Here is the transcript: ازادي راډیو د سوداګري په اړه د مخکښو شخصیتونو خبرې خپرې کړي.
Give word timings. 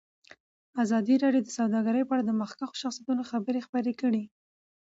ازادي 0.83 1.15
راډیو 1.23 1.43
د 1.45 1.49
سوداګري 1.57 2.01
په 2.05 2.13
اړه 2.15 2.23
د 2.25 2.31
مخکښو 2.41 2.79
شخصیتونو 2.83 3.23
خبرې 3.31 3.59
خپرې 3.67 3.93
کړي. 4.01 4.23